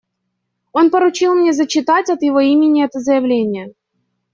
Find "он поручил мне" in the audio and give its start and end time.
0.73-1.53